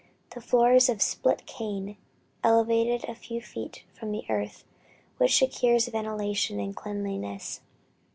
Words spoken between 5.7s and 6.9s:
ventilation and